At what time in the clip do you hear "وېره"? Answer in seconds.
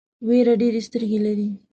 0.27-0.53